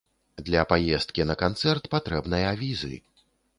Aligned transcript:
Для 0.47 0.63
паездкі 0.71 1.27
на 1.33 1.35
канцэрт 1.43 1.91
патрэбная 1.93 2.51
візы. 2.65 2.95